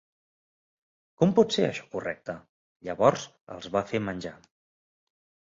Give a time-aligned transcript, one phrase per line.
[1.21, 2.35] Com pot ser això correcte?
[2.89, 3.27] Llavors
[3.59, 4.35] els va fer menjar.